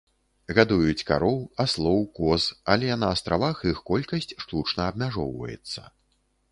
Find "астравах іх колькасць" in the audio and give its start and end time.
3.17-4.35